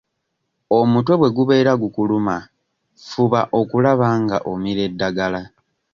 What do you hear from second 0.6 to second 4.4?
Omutwe bwe gubeera gukuluma fuba okulaba nga